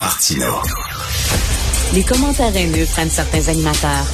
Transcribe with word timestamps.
Martino. 0.00 0.62
Les 1.92 2.02
commentaires 2.02 2.56
haineux 2.56 2.86
prennent 2.86 3.10
certains 3.10 3.48
animateurs. 3.48 4.06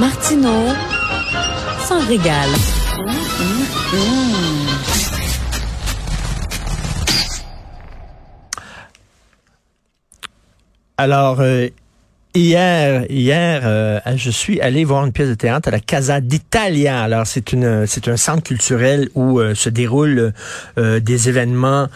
Martino 0.00 0.74
s'en 1.86 2.04
régale. 2.06 2.50
Alors, 10.98 11.40
euh, 11.40 11.68
hier, 12.36 13.04
hier, 13.10 13.62
euh, 13.64 13.98
je 14.16 14.30
suis 14.30 14.60
allé 14.60 14.84
voir 14.84 15.04
une 15.04 15.12
pièce 15.12 15.28
de 15.28 15.34
théâtre 15.34 15.68
à 15.68 15.70
la 15.70 15.80
Casa 15.80 16.20
d'Italia. 16.20 17.00
Alors, 17.02 17.26
c'est 17.26 17.52
une, 17.52 17.86
c'est 17.86 18.08
un 18.08 18.16
centre 18.16 18.42
culturel 18.42 19.08
où 19.14 19.40
euh, 19.40 19.54
se 19.54 19.68
déroulent 19.68 20.32
des 20.76 21.28
événements 21.28 21.88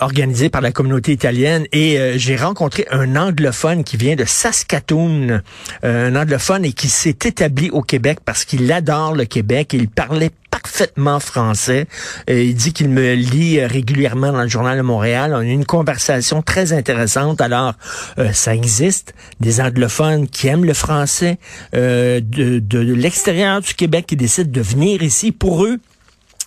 organisés 0.00 0.48
par 0.48 0.60
la 0.60 0.72
communauté 0.72 1.12
italienne. 1.12 1.66
Et 1.72 1.98
j'ai 2.16 2.36
rencontré 2.36 2.86
un 2.90 3.16
anglophone 3.16 3.84
qui 3.84 3.96
vient 3.96 4.16
de 4.16 4.24
Saskatoon, 4.24 5.40
un 5.82 6.16
anglophone 6.16 6.64
et 6.64 6.72
qui 6.72 6.88
s'est 6.88 7.10
établi 7.10 7.70
au 7.70 7.82
Québec 7.82 8.18
parce 8.24 8.44
qu'il 8.44 8.70
adore 8.72 9.14
le 9.14 9.24
Québec. 9.24 9.72
Il 9.72 9.88
parlait 9.88 10.30
parfaitement 10.54 11.20
français. 11.20 11.86
Et 12.26 12.44
il 12.44 12.54
dit 12.54 12.72
qu'il 12.72 12.88
me 12.88 13.14
lit 13.14 13.58
euh, 13.58 13.66
régulièrement 13.66 14.32
dans 14.32 14.42
le 14.42 14.48
journal 14.48 14.76
de 14.76 14.82
Montréal. 14.82 15.32
On 15.34 15.40
a 15.40 15.44
eu 15.44 15.48
une 15.48 15.66
conversation 15.66 16.42
très 16.42 16.72
intéressante. 16.72 17.40
Alors, 17.40 17.74
euh, 18.18 18.32
ça 18.32 18.54
existe 18.54 19.14
des 19.40 19.60
anglophones 19.74 20.28
qui 20.28 20.46
aiment 20.46 20.64
le 20.64 20.74
français 20.74 21.38
euh, 21.74 22.20
de, 22.22 22.60
de 22.60 22.78
l'extérieur 22.78 23.60
du 23.60 23.74
Québec 23.74 24.06
qui 24.06 24.16
décident 24.16 24.50
de 24.50 24.60
venir 24.60 25.02
ici. 25.02 25.32
Pour 25.32 25.64
eux, 25.64 25.80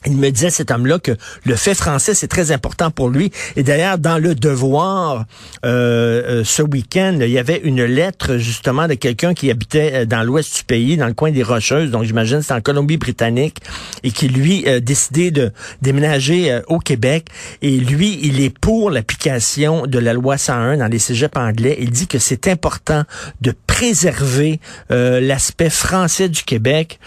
il 0.05 0.15
me 0.15 0.29
disait, 0.29 0.49
cet 0.49 0.71
homme-là, 0.71 0.99
que 0.99 1.11
le 1.43 1.55
fait 1.55 1.73
français, 1.73 2.13
c'est 2.13 2.27
très 2.27 2.51
important 2.51 2.91
pour 2.91 3.09
lui. 3.09 3.31
Et 3.55 3.63
d'ailleurs, 3.63 3.97
dans 3.97 4.17
le 4.17 4.35
devoir, 4.35 5.25
euh, 5.65 6.41
euh, 6.41 6.43
ce 6.45 6.61
week-end, 6.61 7.17
il 7.19 7.29
y 7.29 7.39
avait 7.39 7.59
une 7.63 7.83
lettre, 7.83 8.37
justement, 8.37 8.87
de 8.87 8.93
quelqu'un 8.93 9.33
qui 9.33 9.49
habitait 9.49 9.91
euh, 9.93 10.05
dans 10.05 10.23
l'ouest 10.23 10.55
du 10.55 10.63
pays, 10.63 10.97
dans 10.97 11.07
le 11.07 11.13
coin 11.13 11.31
des 11.31 11.43
Rocheuses, 11.43 11.89
donc 11.89 12.03
j'imagine 12.03 12.41
c'est 12.41 12.53
en 12.53 12.61
Colombie-Britannique, 12.61 13.57
et 14.03 14.11
qui, 14.11 14.27
lui, 14.27 14.67
a 14.67 14.79
décidé 14.79 15.31
de 15.31 15.51
déménager 15.81 16.59
au 16.67 16.79
Québec. 16.79 17.27
Et 17.61 17.77
lui, 17.77 18.19
il 18.21 18.41
est 18.41 18.55
pour 18.57 18.91
l'application 18.91 19.87
de 19.87 19.99
la 19.99 20.13
loi 20.13 20.37
101 20.37 20.77
dans 20.77 20.87
les 20.87 20.99
cégeps 20.99 21.37
anglais. 21.37 21.77
Il 21.79 21.89
dit 21.89 22.07
que 22.07 22.19
c'est 22.19 22.47
important 22.47 23.03
de 23.41 23.51
préserver 23.77 24.59
l'aspect 24.89 25.69
français 25.69 26.29
du 26.29 26.41
Québec. 26.41 26.99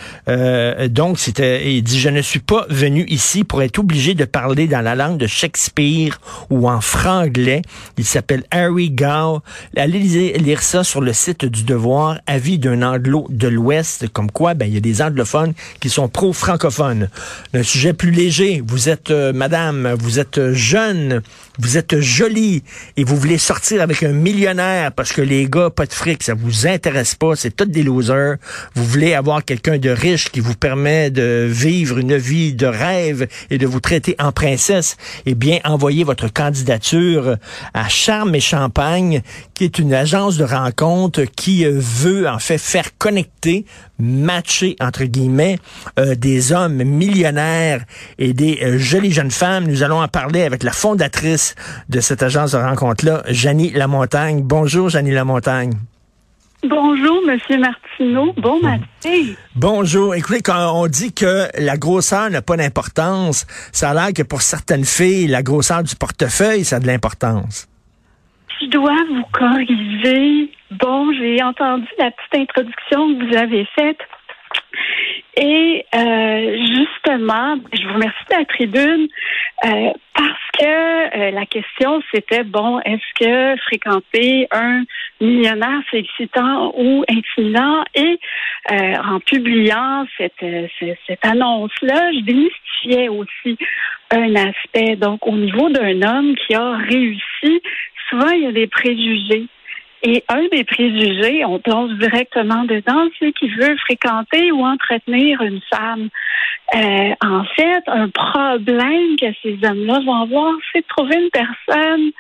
donc, 0.89 1.19
c'était, 1.19 1.73
il 1.73 1.83
dit, 1.83 1.99
je 1.99 2.09
ne 2.09 2.23
suis 2.23 2.39
pas 2.39 2.65
venu 2.69 3.05
ici 3.09 3.43
pour 3.43 3.63
être 3.63 3.81
obligé 3.81 4.15
de 4.15 4.25
parler 4.25 4.69
dans 4.69 4.81
la 4.81 4.95
langue 4.95 5.19
de 5.19 5.27
Shakespeare 5.27 6.21
ou 6.49 6.69
en 6.69 6.81
franglais. 6.81 7.63
Il 7.99 8.05
s'appelle 8.05 8.45
Harry 8.53 8.91
Gow. 8.91 9.41
Allez 9.77 9.99
lire 10.39 10.63
ça 10.63 10.85
sur 10.85 11.01
le 11.01 11.13
site 11.13 11.45
du 11.45 11.65
Devoir, 11.65 12.19
avis 12.27 12.59
d'un 12.59 12.83
anglo 12.83 13.27
de 13.31 13.49
l'Ouest, 13.49 14.09
comme 14.13 14.31
quoi 14.31 14.55
ben 14.55 14.67
il 14.67 14.75
y 14.75 14.77
a 14.77 14.81
des 14.81 15.03
anglophones 15.03 15.55
qui 15.81 15.91
sont 15.91 16.09
pro-francophones. 16.09 17.09
Un 17.55 17.63
sujet 17.63 17.93
plus 17.93 18.11
léger. 18.11 18.63
Vous 18.65 18.89
êtes 18.89 19.11
euh, 19.11 19.33
madame, 19.33 19.95
vous 19.99 20.19
êtes 20.19 20.53
jeune, 20.53 21.23
vous 21.59 21.77
êtes 21.77 22.01
jolie 22.01 22.63
et 22.97 23.05
vous 23.05 23.17
voulez 23.17 23.39
sortir 23.39 23.83
avec 23.83 24.03
un 24.03 24.13
millionnaire 24.13 24.93
parce 24.93 25.13
que 25.13 25.23
les 25.23 25.49
gars 25.49 25.71
pas 25.71 25.87
de 25.87 25.93
fric, 25.93 26.23
ça 26.23 26.35
vous 26.35 26.60
intéresse 26.67 27.15
pas, 27.15 27.37
c'est 27.37 27.55
tous 27.55 27.67
des 27.67 27.83
losers. 27.83 28.37
Vous 28.75 28.85
voulez 28.85 29.15
avoir 29.15 29.45
quelqu'un 29.45 29.79
de 29.79 29.91
riche 29.91 30.31
qui 30.31 30.41
vous 30.41 30.55
permet 30.55 31.11
de 31.11 31.47
vivre 31.49 31.99
une 31.99 32.17
vie 32.17 32.55
de 32.55 32.67
rêve 32.67 33.27
et 33.51 33.59
de 33.59 33.67
vous 33.67 33.81
traiter 33.81 34.17
en 34.19 34.33
princesse, 34.33 34.97
eh 35.27 35.35
bien, 35.35 35.59
envoyez 35.65 36.05
votre 36.05 36.33
candidature 36.33 37.37
à 37.75 37.89
Charme 37.89 38.35
et 38.35 38.41
Champagne, 38.41 39.23
qui 39.55 39.65
est 39.65 39.79
une 39.79 39.95
agence 39.95 40.37
de 40.37 40.45
rencontre 40.45 41.25
qui 41.25 41.65
veut, 41.65 42.29
en 42.29 42.39
fait, 42.39 42.59
faire 42.59 42.97
connecter, 42.99 43.65
matcher, 43.99 44.77
entre 44.81 45.05
guillemets, 45.05 45.59
euh, 45.99 46.15
des 46.15 46.53
hommes 46.53 46.83
millionnaires 46.83 47.85
et 48.19 48.33
des 48.33 48.59
euh, 48.63 48.79
jolies 48.79 49.13
jeunes 49.13 49.31
femmes. 49.31 49.67
Nous 49.67 49.83
allons 49.83 50.01
en 50.01 50.09
parler 50.09 50.43
avec 50.43 50.63
la 50.63 50.73
fondatrice 50.73 51.55
de 51.89 52.01
cette 52.01 52.23
agence 52.23 52.53
de 52.53 52.59
rencontre-là, 52.59 53.23
Janie 53.29 53.71
Lamontagne. 53.71 54.43
Bonjour, 54.43 54.89
Janie 54.89 55.13
Lamontagne. 55.13 55.75
Bonjour, 56.63 57.23
Monsieur 57.27 57.59
Martineau. 57.59 58.35
Bon 58.37 58.61
matin. 58.61 59.33
Bonjour. 59.57 60.15
Écoutez, 60.15 60.43
quand 60.43 60.73
on 60.75 60.89
dit 60.89 61.15
que 61.15 61.49
la 61.59 61.79
grosseur 61.79 62.29
n'a 62.29 62.43
pas 62.43 62.57
d'importance, 62.57 63.47
ça 63.73 63.91
a 63.91 63.95
l'air 63.95 64.13
que 64.15 64.23
pour 64.23 64.43
certaines 64.43 64.85
filles, 64.85 65.27
la 65.27 65.43
grosseur 65.43 65.83
du 65.83 65.97
portefeuille, 65.97 66.65
ça 66.65 66.77
a 66.77 66.81
de 66.81 66.87
l'importance. 66.87 67.67
Je 68.61 68.67
dois 68.67 68.97
vous 69.09 69.25
corriger. 69.33 70.53
Bon, 70.73 71.11
j'ai 71.15 71.43
entendu 71.43 71.89
la 71.99 72.11
petite 72.11 72.51
introduction 72.51 73.15
que 73.15 73.31
vous 73.31 73.37
avez 73.37 73.67
faite. 73.75 73.99
Et 75.37 75.85
euh, 75.95 76.57
justement, 76.59 77.57
je 77.73 77.87
vous 77.87 77.95
remercie 77.95 78.25
de 78.31 78.37
la 78.37 78.45
tribune 78.47 79.09
euh, 79.65 79.93
parce 80.15 80.51
que 80.59 81.17
euh, 81.19 81.31
la 81.31 81.47
question 81.47 82.03
c'était 82.13 82.43
bon, 82.43 82.81
est-ce 82.81 83.25
que 83.25 83.61
fréquenter 83.63 84.49
un 84.51 84.83
millionnaire 85.21 85.81
c'est 85.91 85.99
excitant 85.99 86.73
ou 86.77 87.05
intimidant 87.09 87.85
Et 87.95 88.19
en 88.71 89.21
publiant 89.21 90.07
cette, 90.17 90.45
cette, 91.07 91.25
annonce-là, 91.25 92.13
je 92.13 92.21
démystifiais 92.21 93.09
aussi 93.09 93.57
un 94.11 94.35
aspect. 94.35 94.97
Donc 94.97 95.27
au 95.27 95.37
niveau 95.37 95.69
d'un 95.71 96.03
homme 96.03 96.35
qui 96.37 96.55
a 96.55 96.77
réussi, 96.77 97.63
souvent 98.09 98.31
il 98.31 98.43
y 98.43 98.47
a 98.47 98.53
des 98.53 98.67
préjugés. 98.67 99.47
Et 100.03 100.25
un 100.29 100.47
des 100.51 100.65
préjugés, 100.65 101.45
on 101.45 101.59
plonge 101.59 101.93
directement 101.99 102.65
dedans, 102.65 103.09
c'est 103.19 103.33
qu'il 103.33 103.55
veut 103.55 103.77
fréquenter 103.77 104.51
ou 104.51 104.65
entretenir 104.65 105.43
une 105.43 105.61
femme. 105.71 106.09
Euh, 106.75 107.15
en 107.23 107.45
fait, 107.57 107.83
un 107.87 108.09
problème 108.09 109.17
que 109.21 109.27
ces 109.43 109.59
hommes-là 109.63 110.01
vont 110.07 110.23
avoir, 110.23 110.55
c'est 110.73 110.81
de 110.81 110.87
trouver 110.89 111.17
une 111.17 111.31
personne 111.31 112.11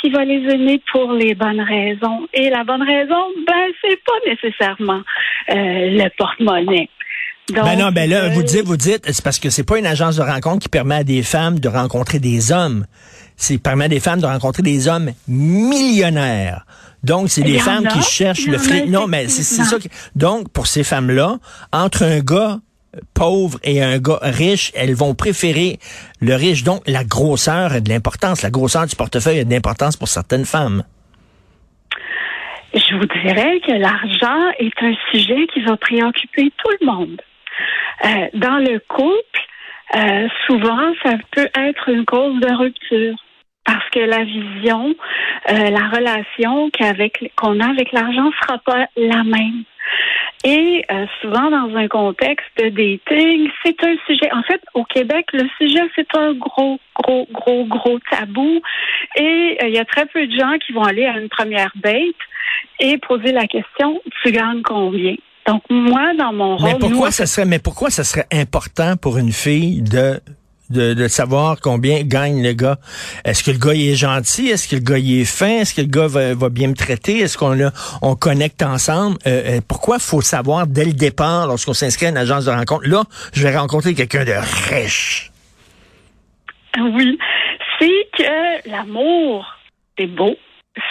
qui 0.00 0.10
va 0.10 0.24
les 0.24 0.52
aimer 0.52 0.82
pour 0.90 1.12
les 1.12 1.34
bonnes 1.34 1.60
raisons. 1.60 2.26
Et 2.32 2.50
la 2.50 2.64
bonne 2.64 2.82
raison, 2.82 3.26
ben, 3.46 3.66
c'est 3.82 4.00
pas 4.04 4.30
nécessairement 4.30 5.02
euh, 5.50 5.54
le 5.54 6.08
porte-monnaie. 6.16 6.88
ben 7.50 7.76
non, 7.76 7.90
ben 7.92 8.10
là, 8.10 8.30
vous 8.30 8.40
euh, 8.40 8.44
dites, 8.44 8.64
vous 8.64 8.76
dites, 8.76 9.04
c'est 9.06 9.22
parce 9.22 9.38
que 9.38 9.50
c'est 9.50 9.66
pas 9.66 9.78
une 9.78 9.86
agence 9.86 10.16
de 10.16 10.22
rencontre 10.22 10.58
qui 10.60 10.68
permet 10.68 10.96
à 10.96 11.04
des 11.04 11.22
femmes 11.22 11.60
de 11.60 11.68
rencontrer 11.68 12.18
des 12.18 12.50
hommes. 12.50 12.84
C'est 13.36 13.62
permet 13.62 13.84
à 13.84 13.88
des 13.88 14.00
femmes 14.00 14.20
de 14.20 14.26
rencontrer 14.26 14.62
des 14.62 14.88
hommes 14.88 15.10
millionnaires. 15.28 16.64
Donc, 17.02 17.28
c'est 17.28 17.42
des 17.42 17.58
femmes 17.58 17.86
qui 17.86 18.02
cherchent 18.02 18.46
le 18.46 18.58
fric. 18.58 18.86
Non, 18.86 19.06
mais 19.06 19.28
c'est 19.28 19.42
ça. 19.42 19.76
Donc, 20.16 20.52
pour 20.52 20.66
ces 20.66 20.84
femmes-là, 20.84 21.38
entre 21.72 22.02
un 22.02 22.20
gars 22.20 22.58
pauvre 23.14 23.58
et 23.62 23.82
un 23.82 23.98
gars 23.98 24.18
riche, 24.22 24.72
elles 24.74 24.94
vont 24.94 25.14
préférer 25.14 25.78
le 26.20 26.34
riche. 26.34 26.64
Donc, 26.64 26.82
la 26.86 27.04
grosseur 27.04 27.72
a 27.72 27.80
de 27.80 27.88
l'importance. 27.88 28.42
La 28.42 28.50
grosseur 28.50 28.86
du 28.86 28.96
portefeuille 28.96 29.40
a 29.40 29.44
de 29.44 29.50
l'importance 29.50 29.96
pour 29.96 30.08
certaines 30.08 30.44
femmes. 30.44 30.84
Je 32.74 32.94
vous 32.96 33.06
dirais 33.06 33.60
que 33.60 33.72
l'argent 33.72 34.50
est 34.58 34.82
un 34.82 34.94
sujet 35.10 35.46
qui 35.52 35.62
va 35.62 35.76
préoccuper 35.76 36.52
tout 36.56 36.70
le 36.80 36.86
monde. 36.86 37.20
Euh, 38.04 38.26
dans 38.34 38.58
le 38.58 38.78
couple, 38.88 39.40
euh, 39.96 40.28
souvent, 40.46 40.92
ça 41.02 41.14
peut 41.32 41.48
être 41.54 41.88
une 41.88 42.04
cause 42.04 42.38
de 42.40 42.54
rupture 42.54 43.16
parce 43.68 43.90
que 43.90 44.00
la 44.00 44.24
vision, 44.24 44.94
euh, 45.50 45.70
la 45.70 45.88
relation 45.88 46.70
qu'avec 46.70 47.32
qu'on 47.36 47.60
a 47.60 47.68
avec 47.68 47.92
l'argent 47.92 48.30
sera 48.40 48.56
pas 48.58 48.86
la 48.96 49.22
même. 49.24 49.64
Et 50.42 50.84
euh, 50.90 51.04
souvent 51.20 51.50
dans 51.50 51.76
un 51.76 51.86
contexte 51.86 52.46
de 52.56 52.70
dating, 52.70 53.50
c'est 53.62 53.76
un 53.84 53.94
sujet. 54.06 54.32
En 54.32 54.42
fait, 54.42 54.62
au 54.72 54.84
Québec, 54.84 55.26
le 55.34 55.46
sujet 55.58 55.82
c'est 55.94 56.08
un 56.16 56.32
gros, 56.32 56.78
gros, 56.96 57.28
gros, 57.30 57.66
gros 57.66 57.98
tabou. 58.10 58.62
Et 59.16 59.58
euh, 59.62 59.68
il 59.68 59.74
y 59.74 59.78
a 59.78 59.84
très 59.84 60.06
peu 60.06 60.26
de 60.26 60.32
gens 60.32 60.56
qui 60.66 60.72
vont 60.72 60.84
aller 60.84 61.04
à 61.04 61.18
une 61.18 61.28
première 61.28 61.72
date 61.76 62.22
et 62.80 62.96
poser 62.96 63.32
la 63.32 63.46
question 63.46 64.00
tu 64.22 64.32
gagnes 64.32 64.62
combien? 64.62 65.14
Donc 65.46 65.62
moi, 65.68 66.14
dans 66.18 66.32
mon 66.32 66.56
rôle, 66.56 66.72
mais 66.72 66.78
pourquoi 66.78 67.10
ça 67.10 67.26
serait, 67.26 67.46
mais 67.46 67.58
pourquoi 67.58 67.90
ça 67.90 68.04
serait 68.04 68.26
important 68.32 68.96
pour 68.96 69.18
une 69.18 69.32
fille 69.32 69.82
de 69.82 70.20
de, 70.70 70.94
de 70.94 71.08
savoir 71.08 71.60
combien 71.60 72.02
gagne 72.02 72.42
le 72.42 72.52
gars. 72.52 72.78
Est-ce 73.24 73.42
que 73.42 73.50
le 73.50 73.58
gars 73.58 73.74
il 73.74 73.90
est 73.90 73.96
gentil? 73.96 74.48
Est-ce 74.48 74.68
que 74.68 74.76
le 74.76 74.82
gars 74.82 74.98
il 74.98 75.20
est 75.20 75.24
fin? 75.24 75.60
Est-ce 75.60 75.74
que 75.74 75.80
le 75.80 75.88
gars 75.88 76.06
va, 76.06 76.34
va 76.34 76.48
bien 76.48 76.68
me 76.68 76.74
traiter? 76.74 77.18
Est-ce 77.18 77.38
qu'on 77.38 77.56
on 78.02 78.14
connecte 78.16 78.62
ensemble? 78.62 79.16
Euh, 79.26 79.58
euh, 79.58 79.60
pourquoi 79.66 79.98
faut 79.98 80.20
savoir 80.20 80.66
dès 80.66 80.84
le 80.84 80.92
départ, 80.92 81.46
lorsqu'on 81.46 81.74
s'inscrit 81.74 82.06
à 82.06 82.10
une 82.10 82.16
agence 82.16 82.44
de 82.44 82.50
rencontre, 82.50 82.86
là, 82.88 83.04
je 83.32 83.42
vais 83.42 83.56
rencontrer 83.56 83.94
quelqu'un 83.94 84.24
de 84.24 84.34
riche? 84.70 85.30
Oui, 86.78 87.18
c'est 87.78 88.08
que 88.16 88.70
l'amour, 88.70 89.46
c'est 89.96 90.06
beau, 90.06 90.36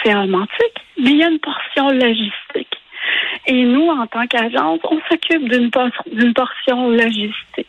c'est 0.02 0.14
romantique, 0.14 0.78
mais 0.98 1.10
il 1.10 1.18
y 1.18 1.22
a 1.22 1.28
une 1.28 1.38
portion 1.38 1.90
logistique. 1.90 2.74
Et 3.46 3.64
nous, 3.64 3.88
en 3.88 4.06
tant 4.06 4.26
qu'agence, 4.26 4.80
on 4.84 5.00
s'occupe 5.08 5.48
d'une 5.48 5.70
d'une 6.12 6.34
portion 6.34 6.90
logistique. 6.90 7.66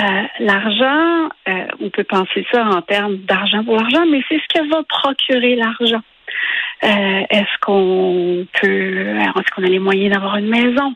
Euh, 0.00 0.22
l'argent, 0.40 1.28
euh, 1.48 1.66
on 1.80 1.90
peut 1.90 2.04
penser 2.04 2.46
ça 2.50 2.64
en 2.64 2.80
termes 2.82 3.16
d'argent 3.18 3.62
pour 3.62 3.76
l'argent, 3.76 4.04
mais 4.10 4.22
c'est 4.28 4.40
ce 4.40 4.58
que 4.60 4.68
va 4.68 4.82
procurer 4.88 5.54
l'argent. 5.56 6.00
Euh, 6.84 7.26
est-ce 7.30 7.58
qu'on 7.60 8.46
peut, 8.60 9.16
est-ce 9.18 9.54
qu'on 9.54 9.64
a 9.64 9.68
les 9.68 9.78
moyens 9.78 10.12
d'avoir 10.14 10.36
une 10.36 10.48
maison? 10.48 10.94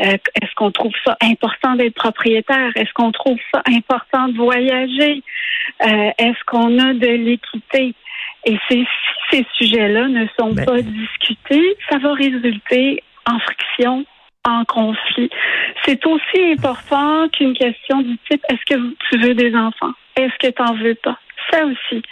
est-ce 0.00 0.54
qu'on 0.54 0.70
trouve 0.70 0.92
ça 1.04 1.16
important 1.20 1.74
d'être 1.74 1.96
propriétaire? 1.96 2.70
Est-ce 2.76 2.92
qu'on 2.92 3.10
trouve 3.10 3.38
ça 3.52 3.62
important 3.66 4.28
de 4.28 4.36
voyager? 4.36 5.24
est-ce 5.80 6.44
qu'on 6.46 6.78
a 6.78 6.94
de 6.94 7.08
l'équité? 7.08 7.94
Et 8.44 8.56
si 8.70 8.86
ces 9.32 9.44
sujets-là 9.56 10.06
ne 10.06 10.26
sont 10.38 10.54
pas 10.54 10.80
discutés, 10.82 11.76
ça 11.90 11.98
va 11.98 12.12
résulter 12.12 13.02
en 13.26 13.40
friction, 13.40 14.06
en 14.48 14.64
conflit. 14.64 15.30
C'est 15.84 16.04
aussi 16.06 16.52
important 16.56 17.28
qu'une 17.28 17.54
question 17.54 18.02
du 18.02 18.16
type 18.30 18.42
est-ce 18.48 18.74
que 18.74 18.80
tu 19.10 19.18
veux 19.18 19.34
des 19.34 19.54
enfants? 19.54 19.92
Est-ce 20.16 20.36
que 20.38 20.52
tu 20.52 20.62
n'en 20.62 20.74
veux 20.74 20.94
pas? 20.96 21.18
Ça 21.50 21.64
aussi, 21.64 22.02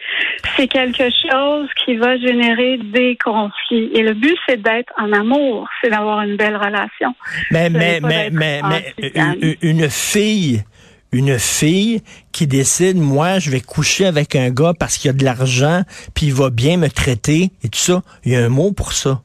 c'est 0.57 0.69
quelque 0.69 1.11
chose 1.11 1.69
qui 1.85 1.97
va 1.97 2.17
générer 2.17 2.79
des 2.79 3.19
conflits. 3.23 3.91
Et 3.93 4.03
le 4.03 4.15
but, 4.15 4.37
c'est 4.49 4.63
d'être 4.63 4.93
en 4.97 5.13
amour, 5.13 5.69
c'est 5.83 5.91
d'avoir 5.91 6.23
une 6.23 6.37
belle 6.37 6.57
relation. 6.57 7.15
Mais, 7.51 7.69
mais, 7.69 8.01
mais, 8.01 8.31
mais, 8.31 8.63
mais, 8.63 9.57
une 9.61 9.91
fille, 9.91 10.65
une 11.13 11.39
fille 11.39 12.03
qui 12.33 12.47
décide, 12.47 12.97
moi, 12.97 13.39
je 13.39 13.51
vais 13.51 13.61
coucher 13.61 14.07
avec 14.07 14.37
un 14.37 14.51
gars 14.51 14.73
parce 14.79 14.97
qu'il 14.97 15.11
a 15.11 15.13
de 15.13 15.25
l'argent, 15.25 15.83
puis 16.15 16.27
il 16.27 16.35
va 16.35 16.49
bien 16.49 16.79
me 16.79 16.89
traiter 16.89 17.51
et 17.63 17.69
tout 17.69 17.79
ça, 17.79 18.03
il 18.25 18.33
y 18.33 18.37
a 18.37 18.45
un 18.45 18.49
mot 18.49 18.73
pour 18.73 18.93
ça. 18.93 19.21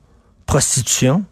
Prostitution. 0.45 1.23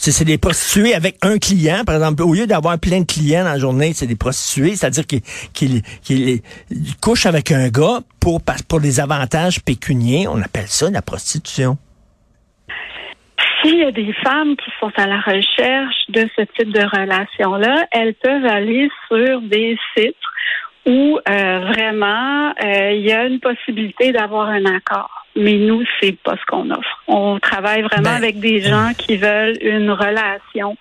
C'est 0.00 0.24
des 0.24 0.38
prostituées 0.38 0.94
avec 0.94 1.16
un 1.22 1.38
client, 1.38 1.82
par 1.84 1.96
exemple. 1.96 2.22
Au 2.22 2.32
lieu 2.32 2.46
d'avoir 2.46 2.78
plein 2.78 3.00
de 3.00 3.04
clients 3.04 3.42
dans 3.42 3.50
la 3.50 3.58
journée, 3.58 3.92
c'est 3.92 4.06
des 4.06 4.16
prostituées, 4.16 4.76
c'est-à-dire 4.76 5.04
qu'ils 5.52 5.82
couchent 7.02 7.26
avec 7.26 7.50
un 7.50 7.68
gars 7.68 8.00
pour, 8.20 8.40
pour 8.68 8.80
des 8.80 9.00
avantages 9.00 9.60
pécuniers. 9.60 10.28
On 10.28 10.40
appelle 10.40 10.68
ça 10.68 10.88
la 10.88 11.02
prostitution. 11.02 11.76
S'il 13.60 13.78
y 13.78 13.84
a 13.84 13.90
des 13.90 14.14
femmes 14.24 14.54
qui 14.56 14.70
sont 14.78 14.92
à 14.96 15.06
la 15.06 15.20
recherche 15.20 15.96
de 16.10 16.28
ce 16.36 16.42
type 16.56 16.72
de 16.72 16.80
relation-là, 16.80 17.86
elles 17.90 18.14
peuvent 18.14 18.46
aller 18.46 18.88
sur 19.08 19.40
des 19.42 19.76
sites 19.96 20.14
où 20.86 21.18
euh, 21.28 21.58
vraiment 21.72 22.54
euh, 22.64 22.92
il 22.92 23.04
y 23.04 23.12
a 23.12 23.24
une 23.24 23.40
possibilité 23.40 24.12
d'avoir 24.12 24.48
un 24.48 24.64
accord 24.64 25.26
mais 25.38 25.56
nous, 25.56 25.82
c'est 26.00 26.18
pas 26.22 26.34
ce 26.36 26.44
qu'on 26.46 26.70
offre. 26.70 27.02
On 27.06 27.38
travaille 27.38 27.82
vraiment 27.82 28.10
ben, 28.10 28.16
avec 28.16 28.40
des 28.40 28.60
gens 28.60 28.90
qui 28.96 29.16
veulent 29.16 29.56
une 29.62 29.90
relation 29.90 30.76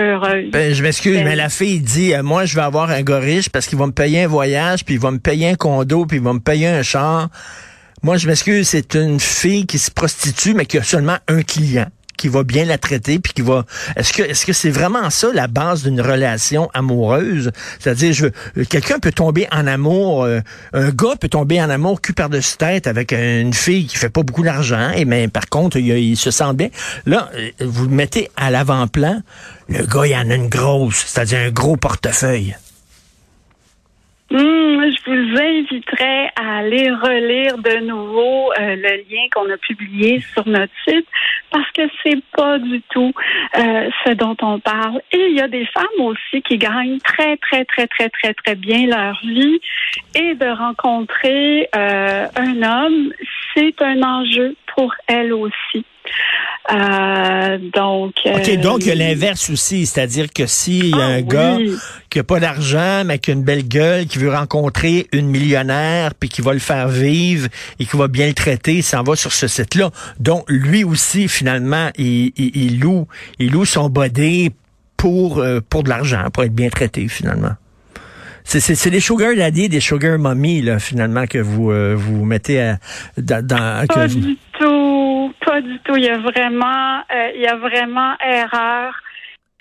heureuse. 0.00 0.50
Ben, 0.50 0.72
je 0.72 0.82
m'excuse, 0.82 1.20
mais 1.22 1.36
la 1.36 1.48
fille 1.48 1.80
dit, 1.80 2.14
euh, 2.14 2.22
moi, 2.22 2.44
je 2.44 2.54
vais 2.54 2.62
avoir 2.62 2.90
un 2.90 3.02
gars 3.02 3.18
riche 3.18 3.50
parce 3.50 3.66
qu'il 3.66 3.78
va 3.78 3.86
me 3.86 3.92
payer 3.92 4.24
un 4.24 4.28
voyage, 4.28 4.84
puis 4.84 4.94
il 4.94 5.00
va 5.00 5.10
me 5.10 5.18
payer 5.18 5.50
un 5.50 5.54
condo, 5.54 6.06
puis 6.06 6.18
il 6.18 6.22
va 6.22 6.32
me 6.32 6.40
payer 6.40 6.68
un 6.68 6.82
char. 6.82 7.28
Moi, 8.02 8.16
je 8.16 8.28
m'excuse, 8.28 8.68
c'est 8.68 8.94
une 8.94 9.20
fille 9.20 9.66
qui 9.66 9.78
se 9.78 9.90
prostitue, 9.90 10.54
mais 10.54 10.66
qui 10.66 10.78
a 10.78 10.82
seulement 10.82 11.16
un 11.28 11.42
client 11.42 11.86
qui 12.18 12.28
va 12.28 12.42
bien 12.42 12.66
la 12.66 12.76
traiter 12.76 13.18
puis 13.18 13.32
qui 13.32 13.40
va 13.40 13.64
est-ce 13.96 14.12
que 14.12 14.22
est-ce 14.22 14.44
que 14.44 14.52
c'est 14.52 14.70
vraiment 14.70 15.08
ça 15.08 15.28
la 15.32 15.46
base 15.46 15.84
d'une 15.84 16.02
relation 16.02 16.68
amoureuse? 16.74 17.50
C'est-à-dire 17.78 18.12
je 18.12 18.26
quelqu'un 18.64 18.98
peut 18.98 19.12
tomber 19.12 19.46
en 19.50 19.66
amour 19.66 20.24
euh, 20.24 20.40
un 20.74 20.90
gars 20.90 21.16
peut 21.18 21.30
tomber 21.30 21.62
en 21.62 21.70
amour 21.70 22.02
cul 22.02 22.12
par-dessus 22.12 22.58
tête 22.58 22.86
avec 22.86 23.12
une 23.12 23.54
fille 23.54 23.86
qui 23.86 23.96
fait 23.96 24.10
pas 24.10 24.22
beaucoup 24.22 24.42
d'argent 24.42 24.90
et 24.90 25.06
mais 25.06 25.28
par 25.28 25.48
contre 25.48 25.78
il, 25.78 26.16
se 26.16 26.30
sent 26.30 26.52
bien. 26.54 26.68
Là 27.06 27.30
euh, 27.34 27.50
vous 27.60 27.88
mettez 27.88 28.28
à 28.36 28.50
l'avant-plan 28.50 29.22
le 29.68 29.86
gars 29.86 30.06
il 30.06 30.14
en 30.14 30.30
a 30.30 30.34
une 30.34 30.48
grosse 30.48 31.04
c'est-à-dire 31.06 31.38
un 31.38 31.50
gros 31.50 31.76
portefeuille 31.76 32.54
Hmm, 34.30 34.84
je 34.90 34.98
vous 35.06 35.38
inviterais 35.40 36.28
à 36.36 36.58
aller 36.58 36.90
relire 36.90 37.56
de 37.56 37.80
nouveau 37.80 38.52
euh, 38.52 38.76
le 38.76 38.96
lien 39.08 39.26
qu'on 39.32 39.50
a 39.50 39.56
publié 39.56 40.20
sur 40.20 40.46
notre 40.46 40.72
site 40.86 41.06
parce 41.50 41.70
que 41.70 41.82
c'est 42.02 42.22
pas 42.36 42.58
du 42.58 42.82
tout 42.90 43.14
euh, 43.56 43.88
ce 44.04 44.12
dont 44.12 44.36
on 44.42 44.60
parle. 44.60 45.00
Et 45.12 45.28
il 45.30 45.36
y 45.36 45.40
a 45.40 45.48
des 45.48 45.64
femmes 45.66 46.00
aussi 46.00 46.42
qui 46.42 46.58
gagnent 46.58 46.98
très 46.98 47.38
très 47.38 47.64
très 47.64 47.86
très 47.86 48.10
très 48.10 48.34
très 48.34 48.54
bien 48.54 48.86
leur 48.86 49.18
vie 49.22 49.62
et 50.14 50.34
de 50.34 50.58
rencontrer 50.58 51.66
euh, 51.74 52.26
un 52.36 52.62
homme, 52.62 53.12
c'est 53.54 53.80
un 53.80 54.02
enjeu 54.02 54.54
pour 54.74 54.94
elles 55.06 55.32
aussi. 55.32 55.86
Euh, 56.70 57.58
donc. 57.74 58.12
OK, 58.26 58.56
donc 58.60 58.80
il 58.82 58.88
y 58.88 58.90
a 58.90 58.94
l'inverse 58.94 59.48
aussi, 59.48 59.86
c'est-à-dire 59.86 60.26
que 60.32 60.46
s'il 60.46 60.90
y 60.90 61.00
a 61.00 61.06
ah 61.06 61.06
un 61.06 61.22
gars 61.22 61.56
qui 62.10 62.18
a 62.18 62.24
pas 62.24 62.40
d'argent, 62.40 63.04
mais 63.06 63.18
qui 63.18 63.30
a 63.30 63.34
une 63.34 63.42
belle 63.42 63.66
gueule, 63.66 64.06
qui 64.06 64.18
veut 64.18 64.30
rencontrer 64.30 65.06
une 65.12 65.28
millionnaire, 65.28 66.14
puis 66.14 66.28
qui 66.28 66.42
va 66.42 66.52
le 66.52 66.58
faire 66.58 66.88
vivre 66.88 67.48
et 67.78 67.86
qui 67.86 67.96
va 67.96 68.08
bien 68.08 68.26
le 68.26 68.34
traiter, 68.34 68.76
il 68.76 68.82
s'en 68.82 69.02
va 69.02 69.16
sur 69.16 69.32
ce 69.32 69.48
site-là. 69.48 69.90
Donc 70.20 70.44
lui 70.48 70.84
aussi, 70.84 71.28
finalement, 71.28 71.88
il, 71.96 72.32
il, 72.36 72.80
loue, 72.80 73.06
il 73.38 73.50
loue 73.52 73.64
son 73.64 73.88
body 73.88 74.50
pour 74.98 75.38
euh, 75.38 75.60
pour 75.66 75.84
de 75.84 75.88
l'argent, 75.88 76.24
pour 76.32 76.44
être 76.44 76.54
bien 76.54 76.68
traité 76.68 77.08
finalement. 77.08 77.52
C'est 78.44 78.90
des 78.90 79.00
sugar 79.00 79.34
daddy, 79.36 79.68
des 79.68 79.80
sugar 79.80 80.18
mommy 80.18 80.62
là 80.62 80.78
finalement 80.78 81.26
que 81.26 81.38
vous 81.38 81.70
euh, 81.70 81.94
vous 81.96 82.24
mettez 82.24 82.60
à, 82.60 82.78
dans. 83.18 83.46
du 84.06 84.36
tout 84.58 84.77
pas 85.58 85.66
du 85.66 85.78
tout. 85.80 85.96
Il 85.96 86.04
y 86.04 86.08
a 86.08 86.18
vraiment, 86.18 86.98
euh, 86.98 87.30
il 87.34 87.40
y 87.40 87.46
a 87.46 87.56
vraiment 87.56 88.14
erreur. 88.24 88.94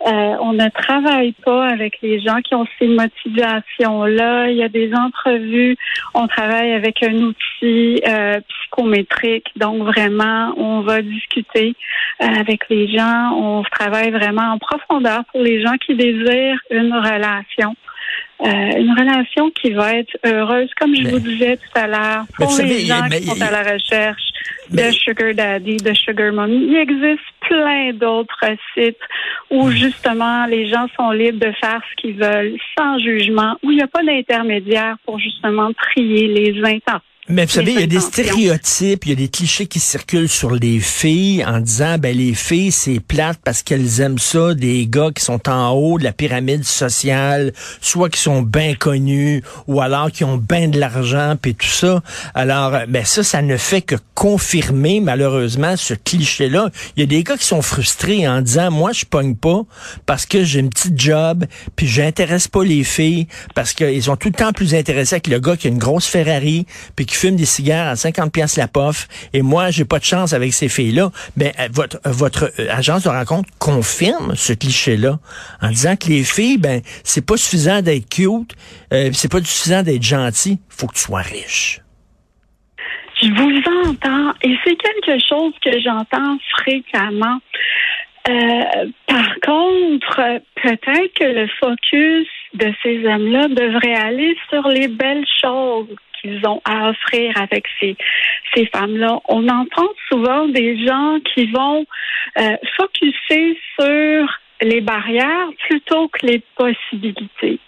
Euh, 0.05 0.35
on 0.41 0.53
ne 0.53 0.69
travaille 0.69 1.33
pas 1.43 1.65
avec 1.65 1.97
les 2.03 2.21
gens 2.21 2.39
qui 2.41 2.53
ont 2.53 2.67
ces 2.77 2.87
motivations-là. 2.87 4.51
Il 4.51 4.57
y 4.57 4.63
a 4.63 4.69
des 4.69 4.93
entrevues. 4.93 5.75
On 6.13 6.27
travaille 6.27 6.73
avec 6.73 7.01
un 7.01 7.15
outil 7.15 7.99
euh, 8.07 8.39
psychométrique. 8.47 9.47
Donc 9.55 9.81
vraiment, 9.83 10.53
on 10.55 10.81
va 10.81 11.01
discuter 11.01 11.75
avec 12.19 12.69
les 12.69 12.87
gens. 12.95 13.31
On 13.33 13.63
travaille 13.63 14.11
vraiment 14.11 14.53
en 14.53 14.59
profondeur 14.59 15.23
pour 15.31 15.41
les 15.41 15.63
gens 15.63 15.77
qui 15.83 15.95
désirent 15.95 16.61
une 16.69 16.93
relation. 16.93 17.75
une 18.39 18.93
relation 18.95 19.49
qui 19.49 19.71
va 19.71 19.95
être 19.95 20.15
heureuse, 20.23 20.69
comme 20.79 20.95
je 20.95 21.07
vous 21.07 21.19
disais 21.19 21.57
tout 21.57 21.79
à 21.79 21.87
l'heure, 21.87 22.25
pour 22.35 22.55
les 22.59 22.85
gens 22.85 23.09
qui 23.09 23.23
sont 23.23 23.41
à 23.41 23.49
la 23.49 23.63
recherche 23.73 24.27
de 24.69 24.91
Sugar 24.91 25.33
Daddy, 25.33 25.77
de 25.77 25.93
Sugar 25.93 26.33
Mommy. 26.33 26.67
Il 26.67 26.75
existe 26.77 27.23
plein 27.41 27.93
d'autres 27.93 28.45
sites 28.73 28.97
où 29.49 29.69
justement 29.71 30.45
les 30.45 30.67
gens 30.67 30.87
sont 30.95 31.11
libres 31.11 31.39
de 31.39 31.51
faire 31.53 31.81
ce 31.89 31.95
qu'ils 32.01 32.17
veulent 32.17 32.57
sans 32.77 32.97
jugement, 32.99 33.55
où 33.63 33.71
il 33.71 33.77
n'y 33.77 33.83
a 33.83 33.87
pas 33.87 34.03
d'intermédiaire 34.03 34.97
pour 35.05 35.19
justement 35.19 35.71
trier 35.73 36.27
les 36.27 36.63
intentions. 36.63 37.01
Mais 37.29 37.45
vous 37.45 37.51
savez, 37.51 37.73
il 37.73 37.79
y 37.81 37.83
a 37.83 37.87
des 37.87 37.99
stéréotypes, 37.99 39.05
il 39.05 39.09
y 39.09 39.11
a 39.11 39.15
des 39.15 39.27
clichés 39.27 39.67
qui 39.67 39.81
circulent 39.81 40.29
sur 40.29 40.51
les 40.51 40.79
filles 40.79 41.43
en 41.45 41.59
disant, 41.59 41.97
ben 41.97 42.15
les 42.15 42.33
filles, 42.33 42.71
c'est 42.71 43.01
plate 43.01 43.37
parce 43.43 43.63
qu'elles 43.63 43.99
aiment 43.99 44.17
ça, 44.17 44.53
des 44.53 44.87
gars 44.87 45.09
qui 45.13 45.25
sont 45.25 45.49
en 45.49 45.71
haut 45.71 45.99
de 45.99 46.05
la 46.05 46.13
pyramide 46.13 46.63
sociale, 46.63 47.51
soit 47.81 48.09
qui 48.09 48.21
sont 48.21 48.43
bien 48.43 48.75
connus, 48.75 49.43
ou 49.67 49.81
alors 49.81 50.09
qui 50.09 50.23
ont 50.23 50.37
bien 50.37 50.69
de 50.69 50.79
l'argent, 50.79 51.35
puis 51.41 51.53
tout 51.53 51.67
ça. 51.67 52.01
Alors, 52.33 52.71
ben 52.87 53.03
ça, 53.03 53.23
ça 53.23 53.41
ne 53.41 53.57
fait 53.57 53.81
que 53.81 53.95
confirmer, 54.13 55.01
malheureusement, 55.01 55.75
ce 55.75 55.95
cliché-là. 55.95 56.71
Il 56.95 57.01
y 57.01 57.03
a 57.03 57.07
des 57.07 57.23
gars 57.23 57.35
qui 57.35 57.45
sont 57.45 57.61
frustrés 57.61 58.25
en 58.25 58.41
disant, 58.41 58.71
moi, 58.71 58.93
je 58.93 59.03
pogne 59.03 59.35
pas 59.35 59.63
parce 60.05 60.25
que 60.25 60.45
j'ai 60.45 60.61
une 60.61 60.69
petite 60.69 60.97
job, 60.97 61.43
puis 61.75 61.87
j'intéresse 61.87 62.47
pas 62.47 62.63
les 62.63 62.85
filles, 62.85 63.27
parce 63.53 63.73
qu'ils 63.73 64.03
sont 64.03 64.15
tout 64.15 64.29
le 64.29 64.33
temps 64.33 64.53
plus 64.53 64.73
intéressés 64.73 65.15
avec 65.15 65.27
le 65.27 65.39
gars 65.39 65.57
qui 65.57 65.67
a 65.67 65.71
une 65.71 65.77
grosse 65.77 66.07
Ferrari, 66.07 66.65
puis 66.95 67.05
qui 67.05 67.16
fume 67.17 67.35
des 67.35 67.45
cigares 67.45 67.87
à 67.87 67.95
50 67.95 68.31
pièces 68.31 68.57
la 68.57 68.67
pof 68.67 69.07
et 69.33 69.41
moi 69.41 69.71
j'ai 69.71 69.85
pas 69.85 69.97
de 69.97 70.03
chance 70.03 70.33
avec 70.33 70.53
ces 70.53 70.69
filles-là, 70.69 71.09
ben 71.35 71.51
euh, 71.59 71.67
votre 71.71 71.97
votre 72.05 72.51
euh, 72.59 72.67
agence 72.69 73.03
de 73.03 73.09
rencontre 73.09 73.49
confirme 73.59 74.35
ce 74.35 74.53
cliché-là 74.53 75.17
en 75.61 75.69
disant 75.69 75.95
que 75.95 76.09
les 76.09 76.23
filles 76.23 76.59
ben 76.59 76.81
c'est 77.03 77.25
pas 77.25 77.37
suffisant 77.37 77.81
d'être 77.81 78.07
cute, 78.07 78.53
euh, 78.93 79.09
c'est 79.13 79.31
pas 79.31 79.39
suffisant 79.39 79.81
d'être 79.81 80.03
gentil, 80.03 80.59
faut 80.69 80.87
que 80.87 80.93
tu 80.93 81.01
sois 81.01 81.21
riche. 81.21 81.81
Je 83.19 83.29
vous 83.29 83.89
entends 83.89 84.33
et 84.43 84.55
c'est 84.63 84.75
quelque 84.75 85.19
chose 85.27 85.53
que 85.65 85.79
j'entends 85.81 86.37
fréquemment. 86.59 87.39
par 89.07 89.29
contre, 89.43 90.41
peut-être 90.61 91.13
que 91.19 91.23
le 91.23 91.47
focus 91.59 92.27
de 92.53 92.71
ces 92.83 93.05
hommes-là 93.07 93.47
devrait 93.47 93.95
aller 93.95 94.37
sur 94.51 94.67
les 94.67 94.87
belles 94.87 95.25
choses 95.41 95.95
qu'ils 96.27 96.47
ont 96.47 96.61
à 96.65 96.89
offrir 96.89 97.33
avec 97.35 97.65
ces, 97.79 97.95
ces 98.53 98.65
femmes-là. 98.67 99.19
On 99.27 99.47
entend 99.47 99.89
souvent 100.09 100.47
des 100.47 100.85
gens 100.85 101.19
qui 101.33 101.51
vont 101.51 101.85
euh, 102.39 102.57
focuser 102.75 103.57
sur 103.79 104.39
les 104.61 104.81
barrières 104.81 105.49
plutôt 105.67 106.07
que 106.07 106.25
les 106.25 106.41
possibilités. 106.55 107.59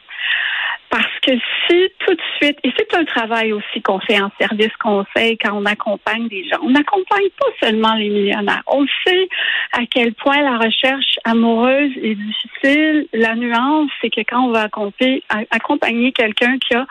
Parce 0.90 1.20
que 1.22 1.32
si 1.68 1.92
tout 2.00 2.14
de 2.14 2.22
suite, 2.38 2.58
et 2.64 2.74
c'est 2.76 2.96
un 2.96 3.06
travail 3.06 3.54
aussi 3.54 3.82
qu'on 3.84 4.00
fait 4.00 4.20
en 4.20 4.32
service 4.40 4.76
conseil 4.78 5.38
quand 5.38 5.54
on 5.54 5.66
accompagne 5.66 6.28
des 6.28 6.48
gens, 6.48 6.58
on 6.64 6.72
n'accompagne 6.72 7.30
pas 7.40 7.68
seulement 7.68 7.94
les 7.94 8.10
millionnaires. 8.10 8.64
On 8.66 8.86
sait 9.06 9.30
à 9.74 9.82
quel 9.90 10.14
point 10.16 10.42
la 10.42 10.58
recherche 10.58 11.20
amoureuse 11.26 11.92
est 12.02 12.16
difficile. 12.16 13.08
La 13.14 13.36
nuance, 13.36 13.92
c'est 14.02 14.10
que 14.10 14.22
quand 14.22 14.48
on 14.48 14.52
va 14.52 14.68
accompagner 15.52 16.12
quelqu'un 16.12 16.58
qui 16.58 16.74
a 16.74 16.88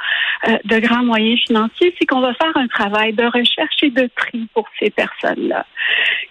euh, 0.49 0.59
de 0.65 0.79
grands 0.79 1.05
moyens 1.05 1.41
financiers, 1.47 1.95
c'est 1.99 2.07
qu'on 2.07 2.21
va 2.21 2.35
faire 2.35 2.57
un 2.57 2.69
travail 2.69 3.13
de 3.15 3.25
recherche 3.25 3.83
et 3.83 3.91
de 3.91 4.09
tri 4.15 4.47
pour 4.55 4.69
ces 4.79 4.91
personnes-là. 4.91 5.67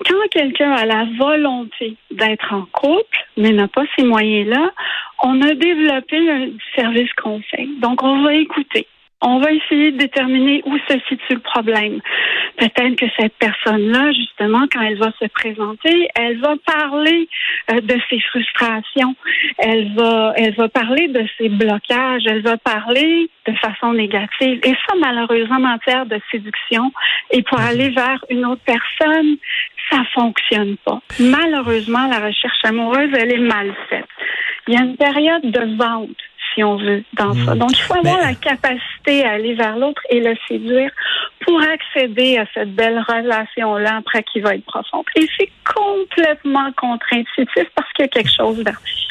Quand 0.06 0.16
quelqu'un 0.32 0.72
a 0.72 0.86
la 0.86 1.06
volonté 1.18 1.98
d'être 2.12 2.54
en 2.54 2.66
couple, 2.72 3.18
mais 3.36 3.52
n'a 3.52 3.68
pas 3.68 3.84
ces 3.98 4.06
moyens-là, 4.06 4.72
on 5.24 5.42
a 5.42 5.54
développé 5.54 6.30
un 6.30 6.50
service 6.76 7.12
conseil. 7.14 7.70
Donc, 7.80 8.04
on 8.04 8.24
va 8.24 8.34
écouter. 8.34 8.88
On 9.20 9.40
va 9.40 9.52
essayer 9.52 9.92
de 9.92 9.98
déterminer 9.98 10.62
où 10.66 10.78
se 10.78 10.94
situe 11.10 11.34
le 11.34 11.40
problème. 11.40 12.02
Peut-être 12.58 12.96
que 12.96 13.08
cette 13.20 13.34
personne-là, 13.40 14.12
justement, 14.12 14.66
quand 14.72 14.82
elle 14.82 15.00
va 15.00 15.12
se 15.20 15.26
présenter, 15.26 16.08
elle 16.14 16.40
va 16.40 16.54
parler 16.64 17.28
euh, 17.72 17.82
de 17.82 18.00
ses 18.10 18.20
frustrations, 18.20 19.16
elle 19.58 19.92
va, 19.96 20.34
elle 20.38 20.54
va 20.54 20.70
parler 20.70 21.08
de 21.08 21.26
ses 21.38 21.50
blocages, 21.50 22.24
elle 22.28 22.44
va 22.44 22.58
parler 22.58 23.28
de 23.48 23.54
façon 23.54 23.94
négative. 23.94 24.60
Et 24.64 24.76
ça, 24.88 24.94
malheureusement, 25.00 25.56
en 25.56 25.62
matière 25.62 26.06
de 26.06 26.20
séduction, 26.30 26.92
et 27.32 27.42
pour 27.42 27.60
aller 27.60 27.90
vers 27.90 28.24
une 28.30 28.46
autre 28.46 28.62
personne, 28.66 29.38
ça 29.90 30.04
fonctionne 30.14 30.78
pas. 30.86 31.00
Malheureusement, 31.20 32.08
la 32.08 32.20
recherche 32.20 32.60
amoureuse, 32.64 33.10
elle 33.14 33.34
est 33.34 33.40
mal 33.40 33.74
faite 33.90 34.06
il 34.68 34.74
y 34.74 34.78
a 34.78 34.82
une 34.82 34.98
période 34.98 35.44
de 35.44 35.78
vente, 35.78 36.18
si 36.54 36.64
on 36.64 36.76
veut, 36.76 37.04
dans 37.14 37.34
ça. 37.34 37.56
Hmm. 37.56 37.60
Donc, 37.60 37.72
il 37.72 37.82
faut 37.82 37.98
avoir 37.98 38.18
la 38.18 38.36
capacité 38.36 39.24
à 39.24 39.32
aller 39.32 39.54
vers 39.56 39.78
l'autre 39.78 40.02
et 40.10 40.20
le 40.20 40.36
séduire 40.48 40.92
pour 41.42 41.62
accéder 41.62 42.38
à 42.38 42.46
cette 42.54 42.76
belle 42.76 43.04
relation-là 43.08 43.98
après 43.98 44.24
qui 44.24 44.42
va 44.42 44.56
être 44.56 44.66
profonde. 44.66 45.06
Et 45.16 45.28
c'est 45.38 45.50
complètement 45.74 46.72
contre-intuitif 46.74 47.68
parce 47.76 47.92
qu'il 47.94 48.04
y 48.04 48.08
a 48.08 48.10
quelque 48.10 48.34
chose 48.36 48.58
d'artificiel. 48.60 49.07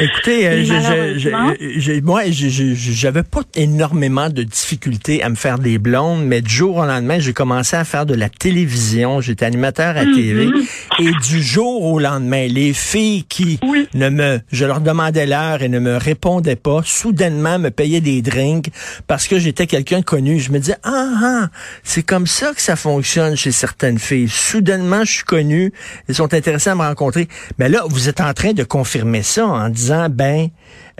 Écoutez, 0.00 0.48
euh, 0.48 1.18
je, 1.18 2.00
moi, 2.00 2.22
j'avais 2.30 3.22
pas 3.22 3.42
énormément 3.54 4.30
de 4.30 4.42
difficultés 4.42 5.22
à 5.22 5.28
me 5.28 5.34
faire 5.34 5.58
des 5.58 5.78
blondes, 5.78 6.24
mais 6.24 6.40
du 6.40 6.50
jour 6.50 6.76
au 6.76 6.86
lendemain, 6.86 7.18
j'ai 7.18 7.34
commencé 7.34 7.76
à 7.76 7.84
faire 7.84 8.06
de 8.06 8.14
la 8.14 8.30
télévision. 8.30 9.20
J'étais 9.20 9.44
animateur 9.44 9.96
à 9.96 10.04
TV. 10.04 10.46
Mhm. 10.46 10.62
Et 11.00 11.10
du 11.28 11.42
jour 11.42 11.84
au 11.84 11.98
lendemain, 11.98 12.46
les 12.46 12.72
filles 12.72 13.24
qui 13.24 13.60
ne 13.94 14.08
me, 14.08 14.40
je 14.50 14.64
leur 14.64 14.80
demandais 14.80 15.26
l'heure 15.26 15.62
et 15.62 15.68
ne 15.68 15.78
me 15.78 15.96
répondaient 15.96 16.56
pas, 16.56 16.80
soudainement 16.84 17.58
me 17.58 17.70
payaient 17.70 18.00
des 18.00 18.22
drinks 18.22 18.70
parce 19.06 19.28
que 19.28 19.38
j'étais 19.38 19.66
quelqu'un 19.66 20.00
connu. 20.00 20.40
Je 20.40 20.50
me 20.50 20.58
disais, 20.58 20.76
ah, 20.82 21.08
ah, 21.22 21.48
c'est 21.82 22.02
comme 22.02 22.26
ça 22.26 22.54
que 22.54 22.62
ça 22.62 22.76
fonctionne 22.76 23.36
chez 23.36 23.52
certaines 23.52 23.98
filles. 23.98 24.28
Soudainement, 24.28 25.04
je 25.04 25.12
suis 25.12 25.24
connu, 25.24 25.72
elles 26.08 26.14
sont 26.14 26.32
intéressées 26.32 26.70
à 26.70 26.74
me 26.74 26.82
rencontrer. 26.82 27.28
Mais 27.58 27.68
là, 27.68 27.84
vous 27.88 28.08
êtes 28.08 28.20
en 28.20 28.32
train 28.32 28.52
de 28.52 28.64
confirmer 28.64 29.22
ça 29.22 29.49
en 29.54 29.68
disant, 29.68 30.08
ben, 30.10 30.48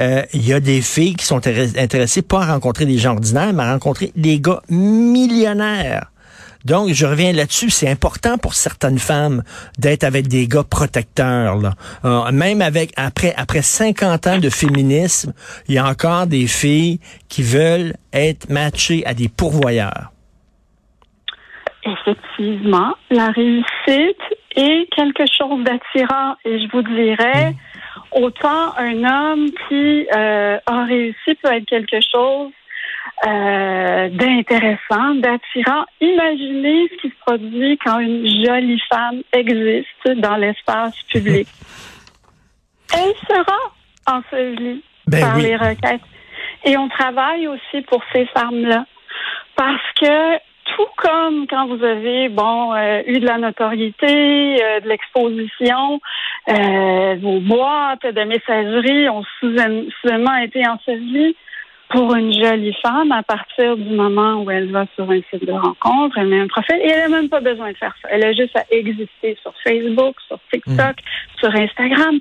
euh, 0.01 0.23
il 0.33 0.47
y 0.47 0.53
a 0.53 0.61
des 0.61 0.81
filles 0.81 1.15
qui 1.15 1.25
sont 1.25 1.47
intéressées 1.47 2.23
pas 2.23 2.43
à 2.43 2.53
rencontrer 2.53 2.87
des 2.87 2.99
gens 2.99 3.13
ordinaires, 3.13 3.53
mais 3.53 3.63
à 3.63 3.73
rencontrer 3.73 4.13
des 4.17 4.41
gars 4.41 4.63
millionnaires. 4.69 6.11
Donc, 6.65 6.91
je 6.93 7.07
reviens 7.07 7.33
là-dessus. 7.33 7.71
C'est 7.71 7.89
important 7.89 8.37
pour 8.37 8.55
certaines 8.55 8.99
femmes 8.99 9.43
d'être 9.79 10.05
avec 10.05 10.29
des 10.29 10.47
gars 10.47 10.65
protecteurs. 10.65 11.57
Là. 11.57 11.73
Euh, 12.05 12.31
même 12.33 12.61
avec 12.61 12.93
après 12.97 13.35
après 13.37 13.63
50 13.63 14.27
ans 14.27 14.39
de 14.39 14.51
féminisme, 14.51 15.33
il 15.69 15.75
y 15.75 15.79
a 15.79 15.87
encore 15.87 16.27
des 16.27 16.47
filles 16.47 17.01
qui 17.29 17.43
veulent 17.43 17.95
être 18.13 18.51
matchées 18.51 19.05
à 19.07 19.15
des 19.15 19.29
pourvoyeurs. 19.29 20.13
Effectivement, 21.83 22.95
la 23.11 23.29
réussite 23.29 24.21
est 24.55 24.87
quelque 24.95 25.25
chose 25.27 25.65
d'attirant 25.65 26.35
et 26.45 26.61
je 26.61 26.71
vous 26.73 26.83
dirais, 26.83 27.55
autant 28.13 28.77
un 28.77 29.05
homme 29.05 29.51
qui 29.69 30.07
euh, 30.15 30.59
a 30.67 30.85
réussi 30.85 31.35
peut 31.43 31.53
être 31.53 31.67
quelque 31.67 32.01
chose 32.01 32.51
euh, 33.27 34.09
d'intéressant, 34.09 35.15
d'attirant. 35.17 35.85
Imaginez 36.01 36.89
ce 36.91 37.03
qui 37.03 37.09
se 37.09 37.21
produit 37.21 37.79
quand 37.85 37.99
une 37.99 38.27
jolie 38.27 38.81
femme 38.89 39.23
existe 39.33 40.19
dans 40.19 40.37
l'espace 40.37 40.95
public. 41.11 41.49
Elle 42.93 43.15
sera 43.29 43.59
ensevelie 44.07 44.83
ben 45.07 45.21
par 45.21 45.39
les 45.39 45.57
requêtes. 45.57 46.01
Et 46.65 46.77
on 46.77 46.89
travaille 46.89 47.47
aussi 47.47 47.83
pour 47.89 48.03
ces 48.13 48.27
femmes-là 48.27 48.85
parce 49.57 49.93
que 50.01 50.50
tout 50.77 50.87
comme 50.97 51.47
quand 51.47 51.67
vous 51.67 51.83
avez 51.85 52.29
bon 52.29 52.75
euh, 52.75 53.03
eu 53.07 53.19
de 53.21 53.27
la 53.27 53.39
notoriété, 53.39 54.63
euh, 54.63 54.81
de 54.81 54.89
l'exposition, 54.89 56.01
euh, 56.49 57.17
vos 57.21 57.41
boîtes 57.41 58.07
de 58.07 58.25
messagerie 58.25 59.09
ont 59.09 59.25
soudainement 59.41 60.37
été 60.37 60.67
ensevelies 60.67 61.37
pour 61.91 62.15
une 62.15 62.33
jolie 62.33 62.75
femme 62.83 63.11
à 63.11 63.23
partir 63.25 63.77
du 63.77 63.95
moment 63.95 64.43
où 64.43 64.51
elle 64.51 64.71
va 64.71 64.87
sur 64.95 65.11
un 65.11 65.21
site 65.29 65.45
de 65.45 65.53
rencontre, 65.53 66.19
elle 66.19 66.29
met 66.29 66.41
un 66.41 66.47
profil 66.47 66.77
et 66.77 66.89
elle 66.89 67.11
n'a 67.11 67.17
même 67.21 67.29
pas 67.29 67.41
besoin 67.41 67.73
de 67.73 67.77
faire 67.77 67.95
ça. 68.01 68.09
Elle 68.13 68.25
a 68.25 68.33
juste 68.33 68.57
à 68.57 68.65
exister 68.71 69.37
sur 69.43 69.53
Facebook, 69.65 70.15
sur 70.29 70.39
TikTok, 70.53 70.77
mm. 70.79 71.39
sur 71.41 71.55
Instagram. 71.55 72.19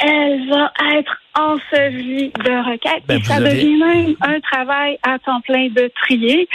Elle 0.00 0.48
va 0.50 0.72
être 0.94 1.21
ensevelie 1.34 2.30
de 2.30 2.72
requêtes 2.72 3.04
ben, 3.06 3.18
et 3.18 3.24
ça 3.24 3.40
devient 3.40 3.78
même 3.78 4.14
un 4.20 4.40
travail 4.40 4.98
à 5.02 5.18
temps 5.18 5.40
plein 5.42 5.68
de 5.68 5.90
trier 6.02 6.48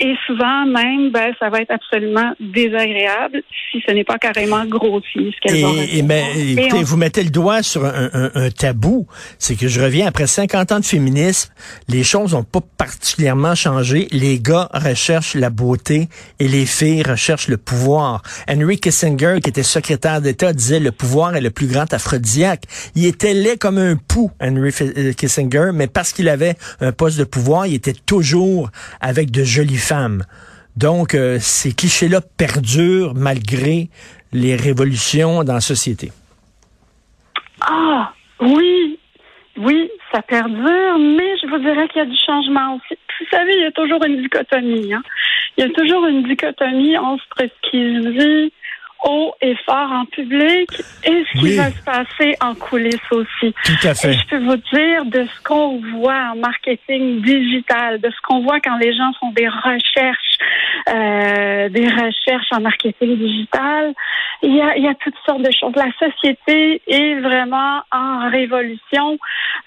et 0.00 0.14
souvent 0.26 0.66
même 0.66 1.10
ben, 1.10 1.32
ça 1.38 1.50
va 1.50 1.60
être 1.60 1.70
absolument 1.70 2.32
désagréable 2.40 3.42
si 3.70 3.82
ce 3.86 3.92
n'est 3.92 4.04
pas 4.04 4.18
carrément 4.18 4.64
grossier 4.64 5.32
ce 5.34 5.40
qu'elle 5.40 5.62
va 5.62 5.68
et, 5.92 6.02
ben, 6.02 6.24
écoutez, 6.36 6.82
vous 6.82 6.96
mettez 6.96 7.22
le 7.22 7.30
doigt 7.30 7.62
sur 7.62 7.84
un, 7.84 8.10
un, 8.12 8.30
un 8.34 8.50
tabou, 8.50 9.06
c'est 9.38 9.56
que 9.56 9.68
je 9.68 9.80
reviens 9.80 10.06
après 10.06 10.26
50 10.26 10.72
ans 10.72 10.80
de 10.80 10.84
féminisme, 10.84 11.52
les 11.88 12.02
choses 12.02 12.32
n'ont 12.34 12.44
pas 12.44 12.60
particulièrement 12.60 13.54
changé. 13.54 14.08
Les 14.10 14.38
gars 14.38 14.68
recherchent 14.72 15.34
la 15.34 15.50
beauté 15.50 16.08
et 16.38 16.48
les 16.48 16.66
filles 16.66 17.02
recherchent 17.02 17.48
le 17.48 17.56
pouvoir. 17.56 18.22
Henry 18.48 18.78
Kissinger, 18.78 19.38
qui 19.42 19.50
était 19.50 19.62
secrétaire 19.62 20.20
d'État, 20.20 20.52
disait 20.52 20.80
le 20.80 20.92
pouvoir 20.92 21.36
est 21.36 21.40
le 21.40 21.50
plus 21.50 21.66
grand 21.66 21.92
aphrodisiaque. 21.92 22.64
Il 22.94 23.06
était 23.06 23.34
laid 23.34 23.56
comme 23.58 23.78
un 23.78 23.96
pou, 23.96 24.13
Henry 24.40 24.70
euh, 24.80 25.12
Kissinger, 25.12 25.70
mais 25.74 25.86
parce 25.86 26.12
qu'il 26.12 26.28
avait 26.28 26.54
un 26.80 26.92
poste 26.92 27.18
de 27.18 27.24
pouvoir, 27.24 27.66
il 27.66 27.74
était 27.74 27.92
toujours 27.92 28.70
avec 29.00 29.30
de 29.30 29.44
jolies 29.44 29.76
femmes. 29.76 30.22
Donc, 30.76 31.14
euh, 31.14 31.38
ces 31.40 31.72
clichés-là 31.72 32.20
perdurent 32.36 33.14
malgré 33.14 33.88
les 34.32 34.56
révolutions 34.56 35.44
dans 35.44 35.54
la 35.54 35.60
société. 35.60 36.10
Ah, 37.60 38.12
oui, 38.40 38.98
oui, 39.56 39.88
ça 40.12 40.22
perdure, 40.22 40.98
mais 40.98 41.36
je 41.38 41.48
vous 41.48 41.58
dirais 41.58 41.88
qu'il 41.88 41.98
y 41.98 42.04
a 42.04 42.06
du 42.06 42.16
changement 42.26 42.76
aussi. 42.76 42.98
Vous 43.20 43.26
savez, 43.30 43.54
il 43.54 43.62
y 43.62 43.66
a 43.66 43.72
toujours 43.72 44.04
une 44.04 44.20
dichotomie. 44.20 44.92
Hein? 44.92 45.02
Il 45.56 45.64
y 45.64 45.66
a 45.68 45.70
toujours 45.70 46.06
une 46.06 46.24
dichotomie 46.24 46.98
entre 46.98 47.26
ce 47.38 47.70
qui 47.70 48.00
dit 48.18 48.52
haut 49.04 49.34
et 49.40 49.54
fort 49.66 49.90
en 49.92 50.04
public 50.06 50.68
et 51.04 51.24
ce 51.32 51.38
qui 51.38 51.56
va 51.56 51.70
se 51.70 51.84
passer 51.84 52.36
en 52.40 52.54
coulisses 52.54 53.10
aussi. 53.10 53.54
Tout 53.64 53.86
à 53.88 53.94
fait. 53.94 54.10
Et 54.10 54.12
je 54.14 54.26
peux 54.28 54.38
vous 54.38 54.56
dire 54.56 55.04
de 55.04 55.26
ce 55.26 55.42
qu'on 55.42 55.80
voit 55.96 56.32
en 56.32 56.36
marketing 56.36 57.20
digital, 57.22 58.00
de 58.00 58.10
ce 58.10 58.20
qu'on 58.22 58.40
voit 58.40 58.60
quand 58.60 58.76
les 58.78 58.94
gens 58.94 59.12
font 59.20 59.30
des 59.32 59.48
recherches, 59.48 60.38
euh, 60.88 61.68
des 61.68 61.88
recherches 61.88 62.52
en 62.52 62.60
marketing 62.60 63.16
digital. 63.16 63.94
Il 64.42 64.54
y, 64.54 64.60
a, 64.60 64.76
il 64.76 64.84
y 64.84 64.88
a 64.88 64.94
toutes 64.94 65.14
sortes 65.26 65.42
de 65.42 65.50
choses. 65.52 65.74
La 65.76 65.92
société 65.98 66.82
est 66.86 67.14
vraiment 67.20 67.80
en 67.92 68.30
révolution. 68.30 69.18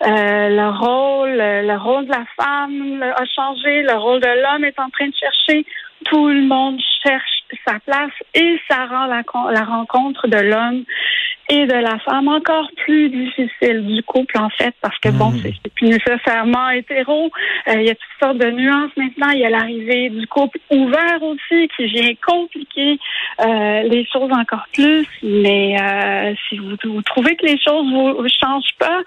Euh, 0.06 0.50
le 0.50 0.70
rôle, 0.70 1.38
le 1.38 1.77
rôle 1.77 2.06
de 2.06 2.12
la 2.12 2.25
femme 2.36 3.01
a 3.03 3.25
changé. 3.25 3.84
Le 3.84 3.94
rôle 3.94 4.22
de 4.22 4.27
l'homme 4.27 4.65
est 4.65 4.79
en 4.79 4.89
train 4.89 5.08
de 5.08 5.15
chercher. 5.15 5.65
Tout 6.06 6.27
le 6.27 6.41
monde 6.44 6.79
cherche 7.03 7.37
sa 7.66 7.80
place 7.80 8.12
et 8.34 8.60
ça 8.70 8.86
rend 8.86 9.06
la, 9.06 9.24
la 9.51 9.63
rencontre 9.63 10.27
de 10.27 10.38
l'homme 10.38 10.84
et 11.50 11.66
de 11.66 11.74
la 11.74 11.98
femme, 12.00 12.27
encore 12.27 12.70
plus 12.84 13.10
difficile 13.10 13.86
du 13.86 14.04
couple, 14.04 14.38
en 14.38 14.50
fait, 14.50 14.74
parce 14.82 14.98
que 15.00 15.10
bon, 15.10 15.32
Hmm. 15.32 15.39
c'est 15.44 15.74
plus 15.74 15.88
nécessairement 15.88 16.70
hétéro. 16.72 17.32
Euh, 17.68 17.74
il 17.75 17.84
y 17.86 17.89
a 17.89 17.96
toutes 17.96 18.20
sortes 18.20 18.38
de 18.38 18.51
nuances 18.51 18.92
maintenant. 18.98 19.30
Il 19.30 19.39
y 19.39 19.46
a 19.46 19.50
l'arrivée 19.50 20.10
du 20.10 20.27
couple 20.27 20.60
ouvert 20.72 21.22
aussi, 21.22 21.70
qui 21.75 21.86
vient 21.86 22.12
compliquer 22.25 23.00
euh, 23.42 23.84
les 23.84 24.06
choses 24.12 24.32
encore 24.32 24.66
plus. 24.74 25.08
Mais 25.24 25.77
euh, 25.80 26.34
si 26.50 26.58
vous, 26.58 26.75
vous 26.84 27.01
trouvez 27.04 27.36
que 27.36 27.46
les 27.46 27.58
choses 27.58 27.86
vous, 27.94 28.22
vous 28.22 28.27
changent 28.42 28.75
pas, 28.80 29.00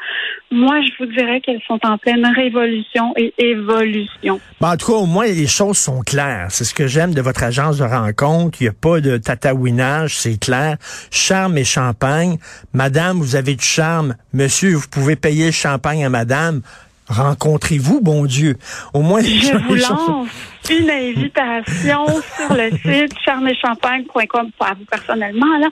moi, 0.50 0.80
je 0.80 1.04
vous 1.04 1.12
dirais 1.12 1.40
qu'elles 1.40 1.62
sont 1.66 1.78
en 1.84 1.98
pleine 1.98 2.26
révolution 2.34 3.12
et 3.16 3.34
évolution. 3.38 4.40
Ben, 4.60 4.72
en 4.72 4.76
tout 4.76 4.92
cas, 4.92 4.98
au 4.98 5.06
moins, 5.06 5.26
les 5.26 5.46
choses 5.46 5.78
sont 5.78 6.00
claires. 6.00 6.46
C'est 6.50 6.64
ce 6.64 6.74
que 6.74 6.86
j'aime 6.86 7.12
de 7.14 7.20
votre 7.20 7.42
agence 7.42 7.78
de 7.78 7.84
rencontre. 7.84 8.58
Il 8.60 8.64
n'y 8.64 8.70
a 8.70 8.72
pas 8.72 9.00
de 9.00 9.16
tatouinage, 9.18 10.16
c'est 10.16 10.38
clair. 10.40 10.76
Charme 11.10 11.58
et 11.58 11.64
champagne. 11.64 12.29
Madame, 12.72 13.18
vous 13.18 13.36
avez 13.36 13.54
du 13.54 13.64
charme. 13.64 14.14
Monsieur, 14.32 14.74
vous 14.74 14.88
pouvez 14.88 15.16
payer 15.16 15.46
le 15.46 15.52
champagne 15.52 16.04
à 16.04 16.08
madame. 16.08 16.62
Rencontrez-vous, 17.08 18.00
bon 18.00 18.24
Dieu. 18.24 18.56
Au 18.94 19.00
moins, 19.02 19.20
les 19.20 19.40
Je 19.40 19.56
vous 19.56 19.74
lance 19.74 20.28
une 20.70 20.88
invitation 20.90 22.06
sur 22.36 22.54
le 22.54 22.70
site 22.70 23.12
charmeetchampagne.com, 23.24 24.50
pas 24.58 24.66
à 24.68 24.74
vous 24.74 24.84
personnellement, 24.84 25.58
là, 25.58 25.68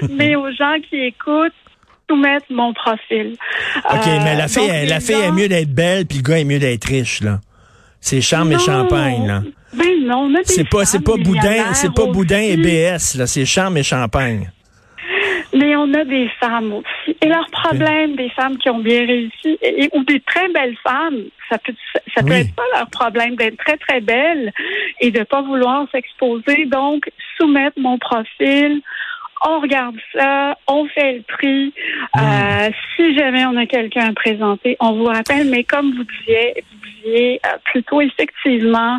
mais 0.10 0.36
aux 0.36 0.50
gens 0.52 0.76
qui 0.88 0.96
écoutent, 0.96 1.52
soumettre 2.08 2.46
mon 2.50 2.72
profil. 2.72 3.36
OK, 3.90 4.06
Euh, 4.06 4.20
mais 4.22 4.36
la 4.36 4.46
fille, 4.46 4.68
donc, 4.68 4.88
la 4.88 5.00
fille 5.00 5.16
est 5.20 5.32
mieux 5.32 5.48
d'être 5.48 5.74
belle, 5.74 6.06
puis 6.06 6.18
le 6.18 6.22
gars 6.22 6.38
est 6.38 6.44
mieux 6.44 6.58
d'être 6.60 6.84
riche, 6.84 7.22
là. 7.22 7.40
C'est 8.00 8.20
charme 8.20 8.52
et 8.52 8.58
champagne, 8.58 9.26
là. 9.26 9.42
Ben 9.72 9.86
non, 10.04 10.32
C'est 10.44 10.68
pas, 10.68 10.84
c'est 10.84 11.00
pas 11.00 11.16
boudin, 11.16 11.74
c'est 11.74 11.92
pas 11.92 12.06
boudin 12.06 12.40
et. 12.40 12.56
BS, 12.56 13.16
là. 13.16 13.26
C'est 13.26 13.44
charme 13.44 13.76
et 13.76 13.82
champagne. 13.82 14.50
Mais 15.60 15.76
on 15.76 15.92
a 15.94 16.04
des 16.04 16.28
femmes 16.40 16.72
aussi. 16.72 17.16
Et 17.22 17.28
leur 17.28 17.46
problème, 17.50 18.16
des 18.16 18.30
femmes 18.30 18.56
qui 18.58 18.70
ont 18.70 18.78
bien 18.78 19.04
réussi, 19.06 19.58
et, 19.62 19.88
ou 19.92 20.04
des 20.04 20.20
très 20.20 20.48
belles 20.48 20.76
femmes, 20.82 21.20
ça 21.48 21.58
peut, 21.58 21.74
ça 22.14 22.22
peut 22.22 22.30
Oui. 22.30 22.40
être 22.40 22.54
pas 22.54 22.62
leur 22.76 22.88
problème 22.90 23.34
d'être 23.36 23.56
très, 23.58 23.76
très 23.76 24.00
belles 24.00 24.52
et 25.00 25.10
de 25.10 25.22
pas 25.24 25.42
vouloir 25.42 25.86
s'exposer. 25.92 26.66
Donc, 26.66 27.10
soumettre 27.36 27.78
mon 27.78 27.98
profil. 27.98 28.80
On 29.42 29.58
regarde 29.60 29.96
ça, 30.14 30.56
on 30.68 30.86
fait 30.88 31.14
le 31.14 31.22
prix. 31.22 31.72
Euh, 32.16 32.68
si 32.94 33.16
jamais 33.16 33.44
on 33.46 33.56
a 33.56 33.64
quelqu'un 33.66 34.10
à 34.10 34.12
présenter, 34.12 34.76
on 34.80 34.92
vous 34.92 35.04
rappelle. 35.06 35.48
Mais 35.48 35.64
comme 35.64 35.94
vous 35.96 36.04
disiez, 36.04 36.62
vous 36.70 36.88
disiez 37.02 37.40
euh, 37.46 37.56
plutôt 37.64 38.02
effectivement 38.02 38.98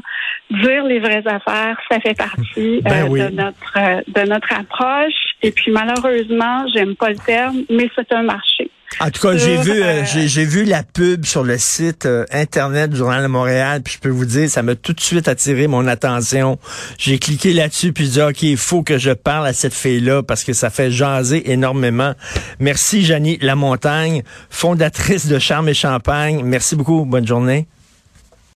dire 0.49 0.83
les 0.83 0.97
vraies 0.99 1.27
affaires, 1.27 1.79
ça 1.91 1.99
fait 1.99 2.17
partie 2.17 2.81
Ben 2.81 3.05
euh, 3.05 3.07
oui. 3.07 3.19
de 3.21 3.29
notre 3.29 4.01
de 4.07 4.27
notre 4.27 4.51
approche. 4.59 5.30
Et 5.43 5.51
puis 5.51 5.71
malheureusement, 5.71 6.65
j'aime 6.73 6.95
pas 6.95 7.09
le 7.09 7.17
terme, 7.17 7.63
mais 7.69 7.89
c'est 7.95 8.11
un 8.13 8.23
marché. 8.23 8.69
En 8.99 9.09
tout 9.09 9.21
cas, 9.21 9.37
j'ai 9.37 9.55
Sur, 9.55 9.63
vu, 9.63 9.81
euh, 9.81 9.85
euh, 9.85 10.03
j'ai, 10.05 10.45
vu 10.45 10.65
la 10.65 10.83
pub 10.83 11.25
sur 11.25 11.43
le 11.43 11.57
site 11.57 12.05
euh, 12.05 12.25
internet 12.31 12.91
du 12.91 12.97
Journal 12.97 13.23
de 13.23 13.27
Montréal, 13.27 13.81
puis 13.81 13.95
je 13.95 13.99
peux 13.99 14.09
vous 14.09 14.25
dire, 14.25 14.49
ça 14.49 14.63
m'a 14.63 14.75
tout 14.75 14.93
de 14.93 14.99
suite 14.99 15.27
attiré 15.27 15.67
mon 15.67 15.87
attention. 15.87 16.59
J'ai 16.97 17.17
cliqué 17.17 17.53
là-dessus, 17.53 17.93
puis 17.93 18.05
j'ai 18.05 18.11
dit, 18.11 18.21
ok, 18.21 18.43
il 18.43 18.57
faut 18.57 18.83
que 18.83 18.97
je 18.97 19.11
parle 19.11 19.47
à 19.47 19.53
cette 19.53 19.73
fille-là 19.73 20.23
parce 20.23 20.43
que 20.43 20.53
ça 20.53 20.69
fait 20.69 20.91
jaser 20.91 21.51
énormément. 21.51 22.13
Merci, 22.59 23.03
Janie 23.03 23.37
Lamontagne, 23.41 24.23
fondatrice 24.49 25.27
de 25.27 25.39
Charme 25.39 25.69
et 25.69 25.73
Champagne. 25.73 26.41
Merci 26.43 26.75
beaucoup. 26.75 27.05
Bonne 27.05 27.25
journée. 27.25 27.67